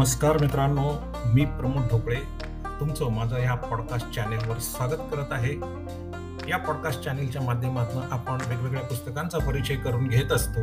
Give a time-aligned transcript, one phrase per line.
[0.00, 0.92] नमस्कार मित्रांनो
[1.34, 2.16] मी प्रमोद ढोकळे
[2.80, 5.52] तुमचं माझं या पॉडकास्ट चॅनेलवर स्वागत करत आहे.
[6.50, 10.60] या पॉडकास्ट चॅनेलच्या माध्यमातून आपण वेगवेगळ्या पुस्तकांचा परिचय करून घेत असतो.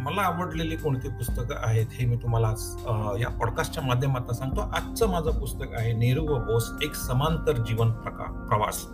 [0.00, 4.60] मला आवडलेली कोणती पुस्तकं आहेत हे मी तुम्हाला या पॉडकास्टच्या माध्यमातून सांगतो.
[4.60, 8.86] आजचं माझं पुस्तक आहे नेहरू व बोस एक समांतर जीवन प्रका प्रवास.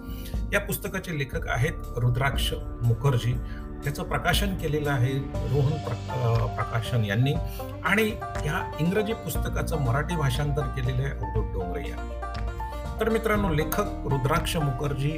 [0.52, 3.34] या पुस्तकाचे लेखक आहेत रुद्राक्ष मुखर्जी.
[3.84, 7.34] त्याचं प्रकाशन केलेलं आहे रोहन प्र- प्रकाशन यांनी.
[7.84, 12.16] आणि ह्या इंग्रजी पुस्तकाचं मराठी भाषांतर केलेलं आहे अवधूत डोंगरे यांनी.
[13.00, 15.10] तर मित्रांनो लेखक रुद्राक्ष मुखर्जी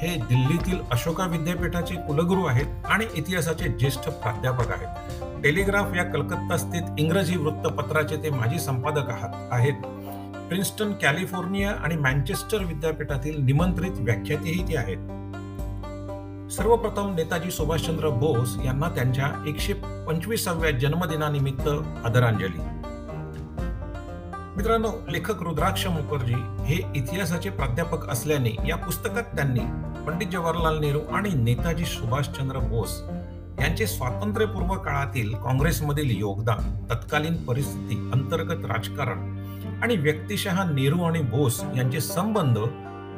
[0.00, 5.22] हे दिल्लीतील अशोका विद्यापीठाचे कुलगुरू आहेत आणि इतिहासाचे ज्येष्ठ प्राध्यापक आहेत.
[5.42, 9.74] टेलिग्राफ या कलकत्ता स्थित इंग्रजी वृत्तपत्राचे ते माजी संपादक आहात आहेत.
[10.48, 14.96] प्रिन्स्टन कॅलिफोर्निया आणि मँचेस्टर विद्यापीठातील निमंत्रित व्याख्यातेही ते आहेत.
[16.50, 19.72] सर्वप्रथम नेताजी सुभाषचंद्र बोस यांना त्यांच्या एकशे
[20.06, 21.68] पंचवीसाव्या जन्मदिनानिमित्त
[22.04, 22.58] आदरांजली.
[24.56, 29.60] मित्रांनो लेखक रुद्राक्ष मुखर्जी हे इतिहासाचे प्राध्यापक असल्याने या पुस्तकात त्यांनी
[30.06, 33.00] पंडित जवाहरलाल नेहरू आणि नेताजी सुभाषचंद्र बोस
[33.60, 39.38] यांचे स्वातंत्र्यपूर्व काळातील काँग्रेसमधील योगदान तत्कालीन परिस्थिती अंतर्गत राजकारण
[39.82, 42.58] आणि व्यक्तिशः नेहरू आणि बोस यांचे संबंध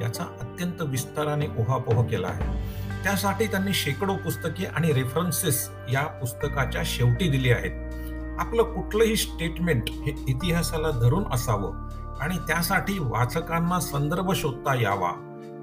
[0.03, 2.82] याचा अत्यंत विस्ताराने उहापोह केला आहे.
[3.05, 7.93] त्यासाठी त्यांनी शेकडो पुस्तके आणि रेफरन्सेस या पुस्तकाच्या शेवटी दिली आहेत.
[8.41, 11.89] आपलं कुठलंही स्टेटमेंट हे इतिहासाला धरून असावं
[12.21, 15.13] आणि त्यासाठी वाचकांना संदर्भ शोधता यावा.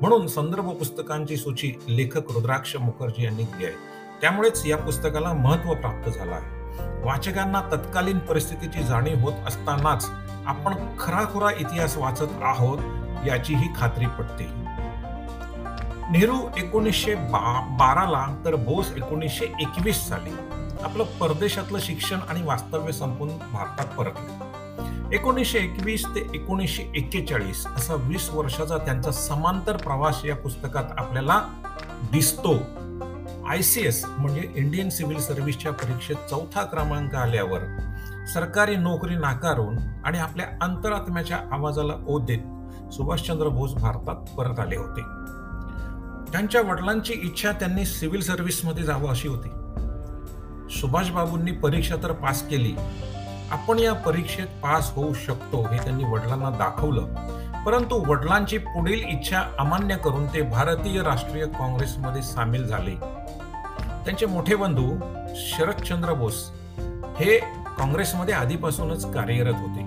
[0.02, 3.74] म्हणून संदर्भ पुस्तकांची सूची लेखक रुद्राक्ष मुखर्जी यांनी दिली आहे.
[4.22, 6.60] त्यामुळेच या पुस्तकाला महत्त्व प्राप्त झालं आहे.
[7.06, 10.12] वाचकांना तत्कालीन परिस्थितीची जाणीव होत असतानाच
[10.46, 12.78] आपण खराखुरा इतिहास वाचत आहोत
[13.28, 14.69] याचीही खात्री पटते.
[16.12, 17.40] नेहरू एकोणीसशे बा
[17.80, 20.32] बाराला तर बोस एकोणीसशे एकवीस साली
[20.84, 25.16] आपलं परदेशातलं शिक्षण आणि वास्तव्य संपून भारतात परतले.
[25.16, 31.40] एकोणीसशे एकवीस ते एकोणीसशे एक्केचाळीस असा वीस वर्षाचा त्यांचा समांतर प्रवास या पुस्तकात आपल्याला
[32.12, 32.58] दिसतो.
[33.50, 37.66] आय सी एस म्हणजे इंडियन सिव्हिल सर्व्हिसच्या परीक्षेत चौथा क्रमांक आल्यावर
[38.34, 45.02] सरकारी नोकरी नाकारून आणि आपल्या अंतरात्म्याच्या आवाजाला ओ देत सुभाषचंद्र बोस भारतात परत आले होते.
[46.32, 49.50] त्यांच्या वडिलांची इच्छा त्यांनी सिव्हिल सर्व्हिसमध्ये जावं अशी होती.
[50.74, 52.76] सुभाषबाबूंनी परीक्षा तर पास केली.
[53.52, 57.06] आपण या परीक्षेत पास होऊ शकतो हे त्यांनी वडिलांना दाखवलं.
[57.64, 62.96] परंतु वडिलांची पुढील इच्छा अमान्य करून ते भारतीय राष्ट्रीय काँग्रेसमध्ये सामील झाले.
[64.06, 64.96] त्यांचे मोठे बंधू
[65.36, 66.52] शरदचंद्र बोस
[67.20, 67.40] हे
[67.78, 69.82] काँग्रेसमध्ये आधीपासूनच कार्यरत होते.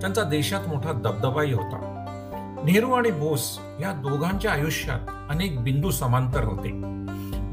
[0.00, 2.00] त्यांचा देशात मोठा दबदबाही होता.
[2.64, 4.98] नेहरू आणि बोस या दोघांच्या आयुष्यात
[5.30, 6.70] अनेक बिंदू समांतर होते.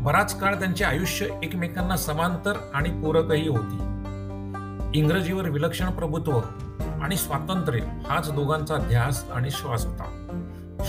[0.04, 3.76] बराच काळ त्यांचे आयुष्य एकमेकांना समांतर आणि पूरकही होती.
[5.00, 6.32] इंग्रजीवर विलक्षण प्रभुत्व
[7.02, 7.80] आणि स्वातंत्र्य
[8.10, 10.38] हाच दोघांचा ध्यास आणि श्वास होता.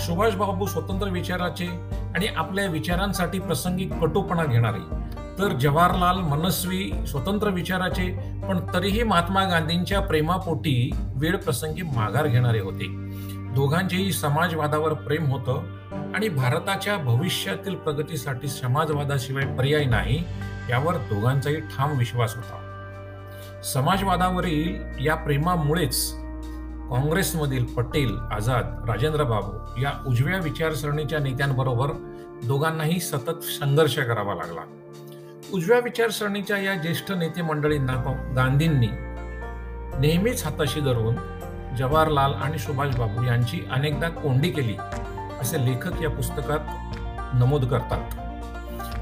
[0.05, 1.67] सुभाषबाबू स्वतंत्र विचाराचे
[2.15, 5.03] आणि आपल्या विचारांसाठी प्रसंगी कटुपणा घेणारे.
[5.39, 13.13] तर जवाहरलाल मनस्वी स्वतंत्र विचाराचे पण तरीही महात्मा गांधींच्या प्रेमापोटी वेळ प्रसंगी माघार घेणारे होते.
[13.53, 15.63] दोघांचेही समाजवादावर प्रेम होतं
[16.15, 20.23] आणि भारताच्या भविष्यातील प्रगतीसाठी समाजवादाशिवाय पर्याय नाही
[20.69, 22.59] यावर दोघांचाही ठाम विश्वास होता.
[23.63, 26.13] समाजवादावरील या प्रेमामुळेच
[26.89, 31.91] काँग्रेसमधील पटेल आझाद राजेंद्र बाबू या उजव्या विचारसरणीच्या नेत्यांबरोबर
[32.43, 34.61] दोघांनाही सतत संघर्ष करावा लागला.
[35.53, 37.93] उजव्या विचारसरणीच्या या ज्येष्ठ नेते मंडळींना
[38.35, 38.89] गांधींनी
[39.99, 41.15] नेहमीच हाताशी धरून
[41.77, 44.75] जवाहरलाल आणि सुभाषबाबू यांची अनेकदा कोंडी केली
[45.41, 48.15] असे लेखक या पुस्तकात नमूद करतात.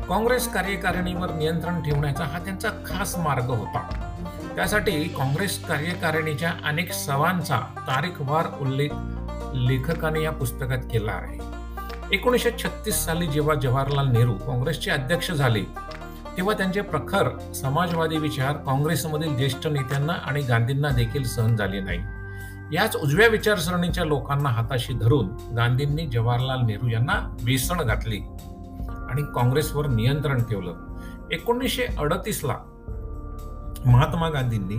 [0.08, 3.82] काँग्रेस कार्यकारिणीवर नियंत्रण ठेवण्याचा हा त्यांचा खास मार्ग होता.
[4.56, 8.90] त्यासाठी काँग्रेस कार्यकारिणीच्या अनेक सवांचा तारीखवार उल्लेख
[9.54, 11.40] लेखकाने या पुस्तकात केला आहे.
[12.16, 15.64] एकोणीसशे छत्तीस साली जेव्हा जवाहरलाल नेहरू काँग्रेसचे अध्यक्ष झाले
[16.38, 22.00] तेव्हा त्यांचे प्रखर समाजवादी विचार काँग्रेसमधील ज्येष्ठ नेत्यांना आणि गांधींना देखील सहन झाले नाही.
[22.74, 28.18] याच उजव्या विचारसरणीच्या लोकांना हाताशी धरून गांधींनी जवाहरलाल नेहरू यांना वेसण घातली
[28.90, 30.74] आणि काँग्रेसवर नियंत्रण ठेवलं.
[31.32, 32.56] एकोणीसशे अडतीसला
[33.86, 34.78] महात्मा गांधींनी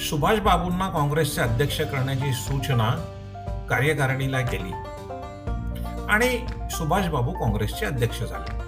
[0.00, 2.90] सुभाषबाबूंना काँग्रेसचे अध्यक्ष करण्याची सूचना
[3.70, 4.72] कार्यकारिणीला केली.
[6.08, 8.58] आणि सुभाषबाबू काँग्रेसचे अध्यक्ष झाले.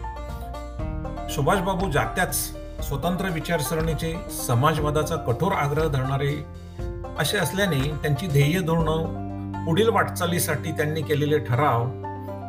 [1.35, 2.37] सुभाषबाबू जात्याच
[2.89, 4.15] स्वतंत्र विचारसरणीचे
[4.47, 6.47] समाजवादाचा कठोर आग्रह धरणारे
[7.21, 11.85] असे असल्याने त्यांची ध्येय धोरणं पुढील वाटचालीसाठी त्यांनी केलेले ठराव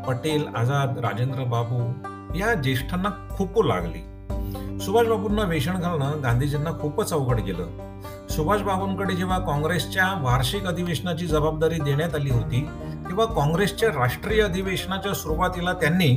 [0.07, 1.79] पटेल आझाद राजेंद्र बाबू
[2.37, 3.99] या ज्येष्ठांना खूप लागली.
[4.79, 7.63] सुभाषबाबूंना वेषण घालणं गांधीजींना खूपच अवघड गेलं.
[8.29, 12.61] सुभाषबाबूंकडे जेव्हा काँग्रेसच्या वार्षिक अधिवेशनाची जबाबदारी देण्यात आली होती
[13.09, 16.15] तेव्हा काँग्रेसच्या राष्ट्रीय अधिवेशनाच्या सुरुवातीला त्यांनी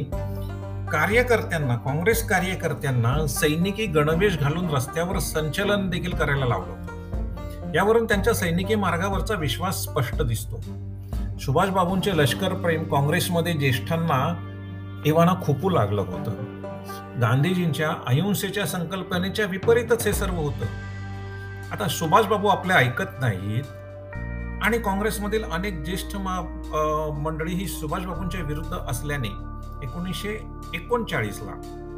[0.93, 6.94] कार्यकर्त्यांना काँग्रेस कार्यकर्त्यांना सैनिकी गणवेश घालून रस्त्यावर संचलन देखील करायला लावलं होतं.
[7.75, 10.61] यावरून त्यांच्या सैनिकी मार्गावरचा विश्वास स्पष्ट दिसतो.
[11.41, 14.19] सुभाषबाबूंचे लष्कर प्रेम काँग्रेसमध्ये ज्येष्ठांना
[15.07, 16.33] एव्हाना खुपू लागलं होतं.
[17.21, 20.67] गांधीजींच्या अहिंसेच्या संकल्पनेच्या विपरीतच हे सर्व होतं.
[21.73, 23.73] आता सुभाषबाबू आपल्या ऐकत नाहीत
[24.65, 29.29] आणि काँग्रेसमधील अनेक ज्येष्ठ मंडळी ही सुभाषबाबूंच्या विरुद्ध असल्याने
[29.83, 30.41] एकोणीसशे
[30.75, 31.53] एकोणचाळीसला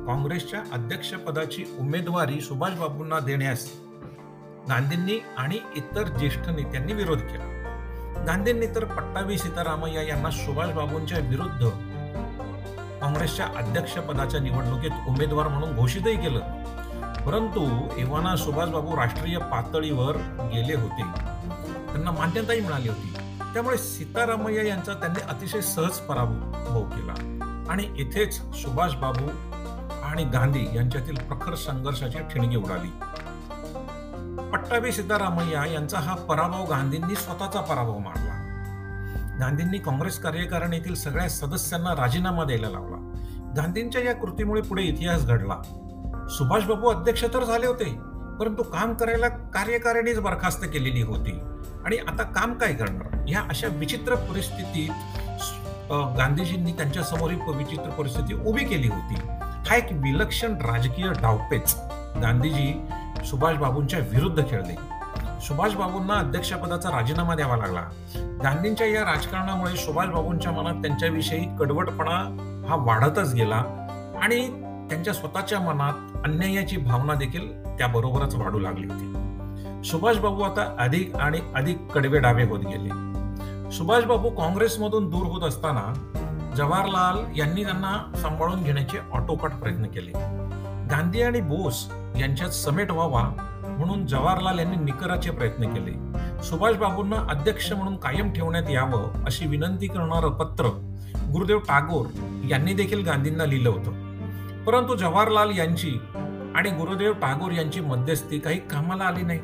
[0.07, 3.71] काँग्रेसच्या अध्यक्षपदाची उमेदवारी सुभाषबाबूंना देण्यास
[4.69, 7.45] गांधींनी आणि इतर ज्येष्ठ नेत्यांनी विरोध केला.
[8.27, 11.69] गांधींनी तर पट्टाभी सीतारामय्या यांना सुभाषबाबूंच्या विरुद्ध
[13.01, 16.41] काँग्रेसच्या अध्यक्षपदाच्या निवडणुकीत उमेदवार म्हणून घोषितही केलं.
[17.27, 20.17] परंतु एव्हाना सुभाषबाबू राष्ट्रीय पातळीवर
[20.55, 21.03] गेले होते.
[21.67, 23.15] त्यांना मान्यताही मिळाली होती.
[23.55, 27.13] त्यामुळे सीतारामय्या यांचा त्यांनी अतिशय सहज पराभव केला.
[27.69, 29.29] आणि इथेच सुभाषबाबू
[30.05, 32.89] आणि गांधी यांच्यातील प्रखर संघर्षाची ठिणगी उडाली.
[34.53, 38.35] पट्टाभी सिद्धारामय्या यांचा हा पराभव गांधींनी स्वतःचा पराभव मानला
[39.41, 42.97] गांधींनी काँग्रेस कार्यकारिणीतील सगळ्या सदस्यांना राजीनामा द्यायला लावला.
[43.57, 45.57] गांधींच्या या कृतीमुळे पुढे इतिहास घडला.
[46.37, 47.85] सुभाषबाबू अध्यक्ष तर झाले होते
[48.41, 51.39] परंतु काम करायला कार्यकारिणीच बरखास्त केलेली होती.
[51.85, 53.29] आणि आता काम काय करणार?
[53.29, 54.91] या अशा विचित्र परिस्थितीत
[56.19, 59.15] गांधीजींनी त्यांच्यासमोर ही विचित्र परिस्थिती उभी केली होती.
[59.69, 61.75] हा एक विलक्षण राजकीय डावपेच.
[62.23, 62.73] गांधीजी
[63.27, 64.75] सुभाष बाबूंच्या विरुद्ध खेळले.
[65.41, 67.81] सुभाष बाबूंना अध्यक्षपदाचा राजीनामा द्यावा लागला.
[68.43, 72.19] गांधींच्या या राजकारणामुळे सुभाष बाबूंच्या मनात त्यांच्याविषयी कडवटपणा
[72.69, 73.89] हा वाढतच गेला
[74.23, 74.49] आणि
[74.89, 75.93] त्यांच्या स्वतःच्या मनात
[76.25, 79.13] अन्यायाची भावना देखील त्याबरोबरच वाढू लागली होती.
[79.85, 82.89] सुभाष बाबू आता अधिक आणि अधिक कडवे डावे होत गेले.
[83.71, 85.93] सुभाषबाबू काँग्रेसमधून दूर होत असताना
[86.57, 90.13] जवाहरलाल यांनी त्यांना सांभाळून घेण्याचे ऑटोपट प्रयत्न केले.
[90.91, 91.87] गांधी आणि बोस
[92.21, 93.23] यांच्यात समेट व्हावा
[93.79, 95.93] म्हणून जवाहरलाल यांनी निकराचे प्रयत्न केले.
[96.43, 100.65] सुभाषबाबूंना अध्यक्ष म्हणून कायम ठेवण्यात यावं अशी विनंती करणारं पत्र
[101.33, 102.07] गुरुदेव टागोर
[102.49, 103.93] यांनी देखील गांधींना लिहिलं होतं.
[104.65, 106.01] परंतु जवाहरलाल यांची
[106.55, 109.39] आणि गुरुदेव टागोर यांची मध्यस्थी काही कामाला आली नाही.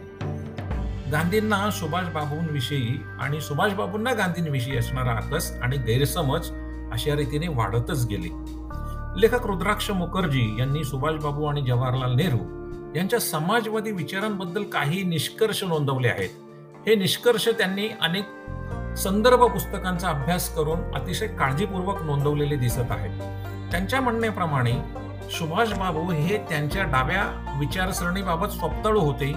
[1.12, 6.50] गांधींना सुभाष बाबूंविषयी आणि सुभाष बाबूंना गांधींविषयी असणारा आकस आणि गैरसमज
[6.92, 8.61] अशा रीतीने वाढतच गेले.
[9.16, 12.38] लेखक रुद्राक्ष मुखर्जी यांनी सुभाषबाबू आणि जवाहरलाल नेहरू
[12.96, 16.28] यांच्या समाजवादी विचारांबद्दल काही निष्कर्ष नोंदवले आहेत.
[16.86, 18.24] हे निष्कर्ष त्यांनी अनेक
[18.96, 23.18] संदर्भ पुस्तकांचा अभ्यास करून अतिशय काळजीपूर्वक नोंदवलेले दिसत आहेत.
[23.70, 24.72] त्यांच्या म्हणण्याप्रमाणे
[25.30, 29.32] सुभाषबाबू हे त्यांच्या डाव्या विचारसरणीबाबत स्वप्ताळू होते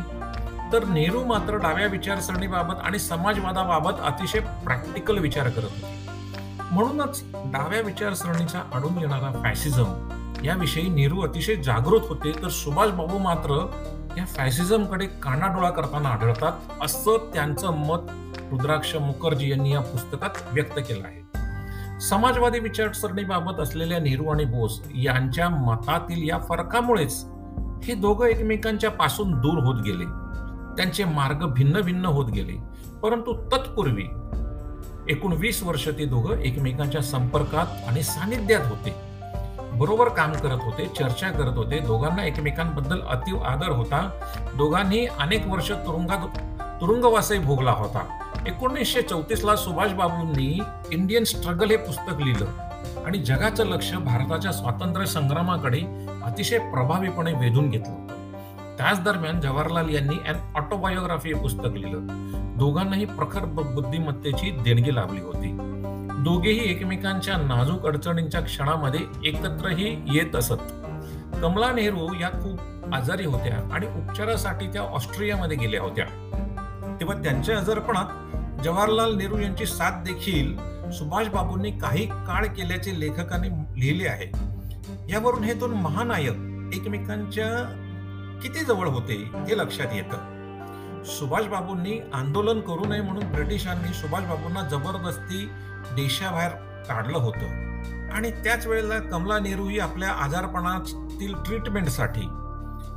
[0.73, 6.04] तर नेहरू मात्र डाव्या विचारसरणीबाबत आणि समाजवादाबाबत अतिशय प्रॅक्टिकल विचार करत होते.
[6.71, 10.09] म्हणूनच डाव्या विचारसरणीचा अडून येणारा फॅसिझम
[10.43, 12.31] याविषयी नेहरू अतिशय जागृत होते.
[12.43, 13.67] तर सुभाषबाबू मात्र
[14.17, 16.51] या फॅसिझमकडे कानाडोळा करताना आढळतात
[16.81, 18.11] असं त्यांचं मत
[18.51, 21.25] रुद्राक्ष मुखर्जी यांनी या पुस्तकात व्यक्त केलं आहे.
[21.99, 27.25] समाजवादी विचारसरणीबाबत असलेल्या नेहरू आणि बोस यांच्या मतातील या फरकामुळेच
[27.83, 30.05] हे दोघं एकमेकांच्या पासून दूर होत गेले.
[30.77, 32.53] त्यांचे मार्ग भिन्न भिन्न होत गेले.
[33.03, 34.03] परंतु तत्पूर्वी
[35.09, 38.95] एकूण वीस वर्ष ते दोघं एकमेकांच्या संपर्कात आणि सानिध्यात होते.
[39.71, 41.79] बरोबर काम करत होते चर्चा करत होते.
[41.79, 44.09] दोघांना एकमेकांबद्दल अतिव आदर होता.
[44.55, 46.27] दोघांनी अनेक वर्ष तुरुंगात
[46.81, 48.05] तुरुंगवासही भोगला होता.
[48.47, 50.59] एकोणीसशे चौतीसला सुभाष बाबूंनी
[50.91, 52.45] इंडियन स्ट्रगल हे पुस्तक लिहिलं.
[53.05, 58.07] आणि जगाचं लक्ष भारताच्या स्वातंत्र्य संग्रामाकडे अतिशय प्रभावीपणे वेधून घेतलं.
[58.77, 62.44] त्याच दरम्यान जवाहरलाल यांनी अन ऑटोबायोग्राफी हे पुस्तक लिहिलं.
[62.55, 65.57] दोघांनाही प्रखर बुद्धिमत्तेची देणगी लाभली होती.
[66.23, 70.61] दोघेही एकमेकांच्या नाजूक अडचणींच्या क्षणामध्ये एकत्रही येत असत.
[71.41, 72.59] कमला नेहरू या खूप
[72.93, 76.05] आजारी होत्या आणि उपचारासाठी त्या ऑस्ट्रियामध्ये गेल्या होत्या.
[76.99, 80.57] तेव्हा त्यांच्या आजारपणात जवाहरलाल नेहरू यांची साथ देखील
[80.91, 84.31] सुभाष बाबूंनी काही काळ केल्याचे लेखकाने लिहिले आहे.
[85.09, 86.35] यावरून हे दोन महानायक
[86.75, 87.47] एकमेकांच्या
[88.43, 90.34] किती जवळ होते हे लक्षात येतं.
[91.05, 95.49] सुभाषबाबूंनी आंदोलन करू नये म्हणून ब्रिटिशांनी सुभाषबाबूंना जबरदस्ती
[95.95, 96.51] देशाबाहेर
[96.87, 97.45] काढलं होतं.
[98.11, 102.27] आणि त्याच वेळेला कमला नेहरू ही आपल्या आजारपणातील ट्रीटमेंटसाठी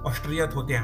[0.04, 0.80] ऑस्ट्रियात होत्या.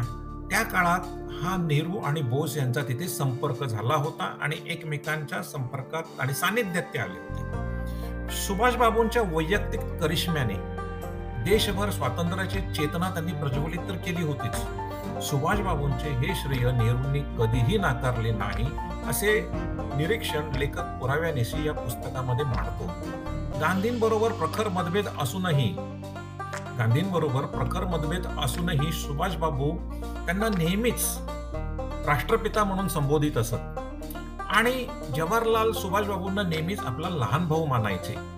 [0.50, 1.00] त्या काळात
[1.42, 6.98] हा नेहरू आणि बोस यांचा तिथे संपर्क झाला होता आणि एकमेकांच्या संपर्कात आणि सानिध्यात ते
[6.98, 8.36] आले होते.
[8.46, 10.54] सुभाषबाबूंच्या वैयक्तिक करिश्म्याने
[11.50, 14.66] देशभर स्वातंत्र्याची चेतना त्यांनी प्रज्वलित तर केली होतीच.
[15.22, 18.66] सुभाषबाबूंचे हे श्रेय नेहरूंनी कधीही नाकारले नाही
[19.08, 19.50] असे
[19.96, 22.86] निरीक्षण लेखक पुराव्यानिशी या पुस्तकामध्ये मांडतो.
[23.60, 25.76] गांधींबरोबर प्रखर मतभेद असूनही
[26.78, 29.76] गांधींबरोबर प्रखर मतभेद असूनही सुभाषबाबू
[30.26, 31.18] त्यांना नेहमीच
[32.06, 33.78] राष्ट्रपिता म्हणून संबोधित असत.
[34.50, 38.34] आणि जवाहरलाल सुभाषबाबूंना नेहमीच आपला लहान भाऊ मानायचे.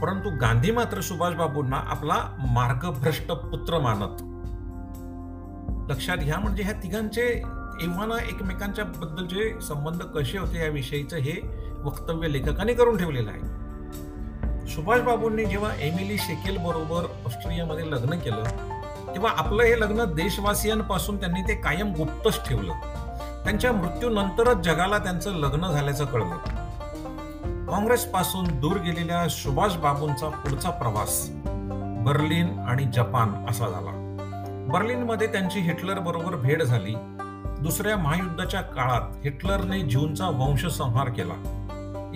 [0.00, 4.25] परंतु गांधी मात्र सुभाषबाबूंना आपला मार्गभ्रष्ट पुत्र मानत.
[5.88, 6.38] लक्षात घ्या.
[6.38, 7.26] म्हणजे ह्या तिघांचे
[7.82, 11.40] एव्हाना एकमेकांच्या बद्दलचे संबंध कसे होते याविषयीचं हे
[11.82, 14.68] वक्तव्य लेखकाने करून ठेवलेलं आहे.
[14.68, 18.42] सुभाषबाबूंनी जेव्हा एमिली शेकेल बरोबर ऑस्ट्रेलियामध्ये लग्न केलं
[19.14, 22.72] तेव्हा आपलं हे लग्न देशवासियांपासून त्यांनी ते कायम गुप्तच ठेवलं.
[23.44, 26.36] त्यांच्या मृत्यूनंतरच जगाला त्यांचं लग्न झाल्याचं कळलं.
[27.66, 31.28] काँग्रेसपासून दूर गेलेल्या सुभाष बाबूंचा पुढचा प्रवास
[32.06, 33.95] बर्लिन आणि जपान असा झाला.
[34.66, 36.94] बर्लिनमध्ये त्यांची हिटलर बरोबर भेट झाली.
[37.62, 41.34] दुसऱ्या महायुद्धाच्या काळात हिटलरने ज्यूंचा वंशसंहार केला.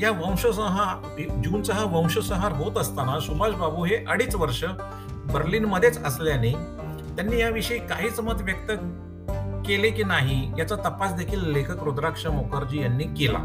[0.01, 4.65] या वंशसंहार ज्यूंचा हा वंशसंहार होत असताना सुभाषबाबू हे अडीच वर्ष
[5.11, 6.53] बर्लिनमध्येच असल्याने
[7.17, 8.73] त्यांनी याविषयी काहीच मत व्यक्त
[9.67, 13.39] केले की नाही याचा तपास देखील लेखक रुद्राक्ष मुखर्जी यांनी केला.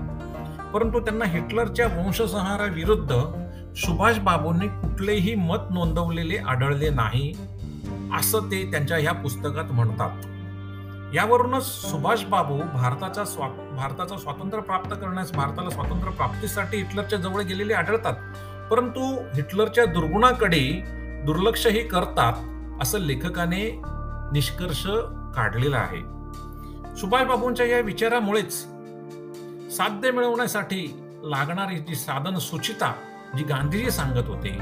[0.74, 3.16] परंतु त्यांना हिटलरच्या वंशसंहाराविरुद्ध
[3.76, 7.34] सुभाष बाबूंनी कुठलेही मत नोंदवलेले आढळले नाही.
[8.14, 10.10] असं ते त्यांच्या ह्या पुस्तकात म्हणतात.
[11.14, 17.74] यावरूनच सुभाष बाबू भारताचा स्वा भारताचा स्वातंत्र्य प्राप्त करण्यास भारताला स्वातंत्र्य प्राप्तीसाठी हिटलरच्या जवळ गेलेले
[17.74, 18.14] आढळतात.
[18.72, 20.84] परंतु हिटलरच्या दुर्गुणाकडे
[21.26, 22.34] दुर्लक्षही करतात
[22.82, 23.82] असं लेखकाने
[24.34, 24.84] निष्कर्ष
[25.36, 26.02] काढलेला आहे.
[26.98, 28.54] सुभाष बाबूंच्या या विचारामुळेच
[29.78, 32.94] साध्य मिळवण्यासाठी लागणारी जी साधन सुचिता
[33.38, 34.58] जी गांधीजी सांगत होते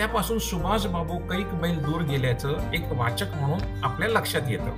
[0.00, 4.70] त्यापासून सुभाष बाबू कैक मैल दूर गेल्याचं एक वाचक म्हणून आपल्या लक्षात येतं.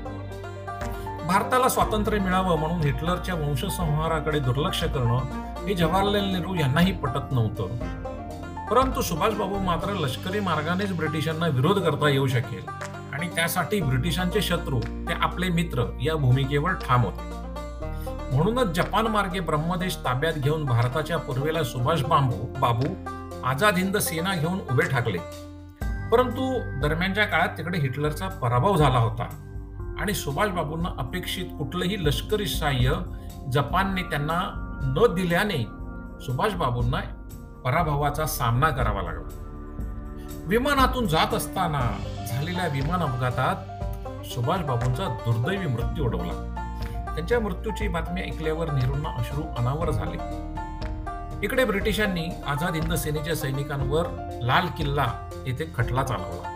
[1.27, 5.19] भारताला स्वातंत्र्य मिळावं म्हणून हिटलरच्या वंशसंहाराकडे दुर्लक्ष करणं
[5.67, 7.77] हे जवाहरलाल नेहरू यांनाही पटत नव्हतं.
[8.71, 12.69] परंतु सुभाषबाबू मात्र लष्करी मार्गानेच ब्रिटिशांना विरोध करता येऊ शकेल
[13.13, 17.31] आणि त्यासाठी ब्रिटिशांचे शत्रू ते आपले मित्र या भूमिकेवर ठाम होते.
[18.37, 23.12] म्हणूनच जपान मार्गे ब्रह्मदेश ताब्यात घेऊन भारताच्या पूर्वेला सुभाष बांबू बाबू
[23.45, 25.19] आझाद हिंद सेना घेऊन उभे ठाकले.
[26.13, 29.29] परंतु दरम्यानच्या काळात तिकडे हिटलरचा पराभव झाला होता.
[30.01, 32.93] आणि सुभाषबाबूंना अपेक्षित कुठलंही लष्करी सहाय्य
[33.53, 34.41] जपानने त्यांना
[34.83, 35.59] न दिल्याने
[36.21, 37.01] सुभाषबाबूंना
[37.65, 39.39] पराभवाचा सामना करावा लागला.
[40.47, 43.57] विमानातून जात असताना झालेल्या विमान अपघातात
[44.27, 46.49] सुभाषबाबूंचा दुर्दैवी मृत्यू ओढवला.
[47.15, 50.52] त्यांच्या मृत्यूची बातमी ऐकल्यावर नेहरूंना अश्रू अनावर झाले.
[51.43, 54.07] इकडे ब्रिटिशांनी आझाद हिंद सेनेच्या सैनिकांवर
[54.43, 55.07] लाल किल्ला
[55.47, 56.49] येथे खटला चालवला.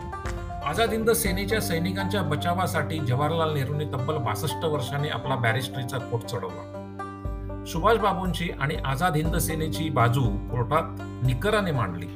[0.67, 7.65] आझाद हिंद सेनेच्या सैनिकांच्या बचावासाठी जवाहरलाल नेहरूंनी तब्बल बासष्ट वर्षांनी आपला बॅरिस्ट्रीचा कोट चढवला.
[7.67, 10.83] सुभाष बाबूंची आणि आझाद हिंद सेनेची बाजू कोर्टात
[11.27, 12.07] निकराने मांडली.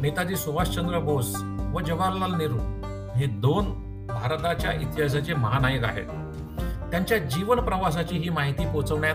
[0.00, 1.34] नेताजी सुभाषचंद्र बोस
[1.74, 2.58] व जवाहरलाल नेहरू
[3.16, 3.72] हे दोन
[4.06, 6.06] भारताच्या इतिहासाचे महानायक आहेत.
[6.90, 9.14] त्यांच्या जीवन प्रवासाची ही माहिती पोहोचवण्यात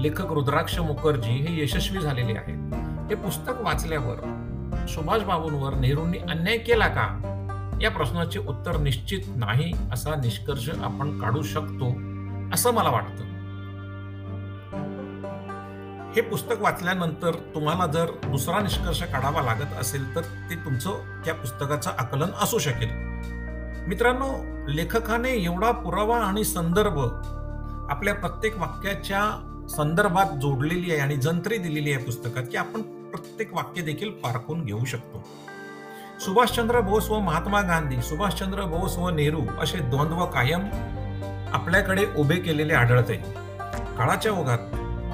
[0.00, 2.74] लेखक रुद्राक्ष मुखर्जी हे यशस्वी झालेले आहेत.
[3.08, 4.16] हे पुस्तक वाचल्यावर
[4.86, 7.30] सुभाष बाबूंवर नेहरूंनी अन्याय केला का?
[7.82, 11.90] या प्रश्नाचे उत्तर निश्चित नाही असा निष्कर्ष आपण काढू शकतो
[12.54, 13.24] असं मला वाटतं.
[16.16, 21.90] हे पुस्तक वाचल्यानंतर तुम्हाला जर दुसरा निष्कर्ष काढावा लागत असेल तर ते तुमचं त्या पुस्तकाचं
[21.98, 22.90] आकलन असू शकेल.
[23.88, 24.28] मित्रांनो
[24.68, 26.98] लेखकाने एवढा पुरावा आणि संदर्भ
[27.90, 33.82] आपल्या प्रत्येक वाक्याच्या संदर्भात जोडलेली आहे आणि जंत्री दिलेली आहे पुस्तकात की आपण प्रत्येक वाक्य
[33.82, 35.24] देखील पारखून घेऊ शकतो.
[36.20, 40.60] सुभाषचंद्र बोस व महात्मा गांधी सुभाषचंद्र बोस व नेहरू असे द्वंद्व कायम
[41.52, 43.16] आपल्याकडे उभे केलेले आढळते.
[43.98, 44.58] काळाच्या ओघात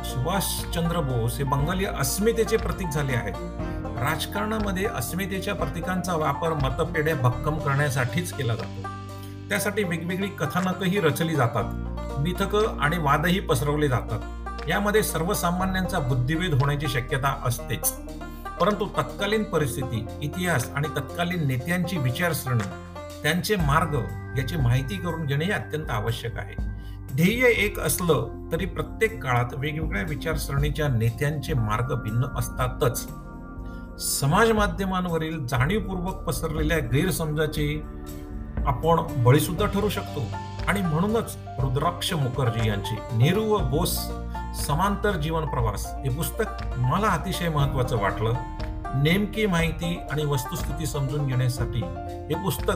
[0.07, 3.35] सुभाषचंद्र बोस हे बंगाली अस्मितेचे प्रतीक झाले आहेत.
[4.01, 8.89] राजकारणामध्ये अस्मितेच्या प्रतीकांचा वापर मतपेढ्या भक्कम करण्यासाठीच केला जातो.
[9.49, 11.87] त्यासाठी वेगवेगळी कथानकही रचली जातात.
[12.21, 14.40] मिथकं आणि वादही पसरवले जातात.
[14.71, 17.93] यामध्ये सर्वसामान्यांचा बुद्धिभेद होण्याची शक्यता असतेच.
[18.61, 22.69] परंतु तत्कालीन परिस्थिती इतिहास आणि तत्कालीन नेत्यांची विचारसरणी
[23.23, 23.95] त्यांचे मार्ग
[24.39, 26.55] याची माहिती करून घेणे हे अत्यंत आवश्यक आहे.
[27.15, 33.09] ध्येय एक असलं तरी प्रत्येक काळात वेगवेगळ्या विचारसरणीच्या नेत्यांचे मार्ग भिन्न असतातच.
[34.01, 37.83] समाज माध्यमांवरील जाणीवपूर्वक पसरलेल्या गैरसमजाचे
[38.67, 40.23] आपण बळीसुद्धा ठरू शकतो.
[40.69, 43.99] आणि म्हणूनच रुद्राक्ष मुखर्जी यांचे नेहरू व बोस
[44.55, 46.45] समांतर जीवन प्रवास हे पुस्तक
[46.77, 48.35] मला अतिशय महत्वाचं वाटलं.
[48.95, 51.81] नेमकी माहिती आणि वस्तुस्थिती समजून घेण्यासाठी
[52.29, 52.73] हे पुस्तक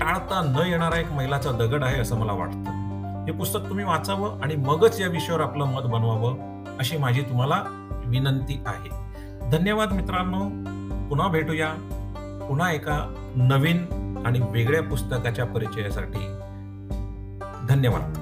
[0.00, 2.82] टाळता न येणारा एक मैलाचा दगड आहे असं मला वाटतं.
[3.24, 7.62] हे पुस्तक तुम्ही वाचावं आणि मगच या विषयावर आपलं मत बनवावं अशी माझी तुम्हाला
[8.04, 8.88] विनंती आहे.
[9.50, 10.40] धन्यवाद मित्रांनो.
[11.08, 11.68] पुन्हा भेटूया.
[12.48, 13.86] पुन्हा एका नवीन
[14.26, 16.18] आणि वेगळ्या पुस्तकाच्या परिचयासाठी.
[17.68, 18.18] धन्यवाद.